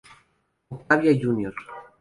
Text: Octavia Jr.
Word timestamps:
Octavia 0.71 1.13
Jr. 1.13 1.53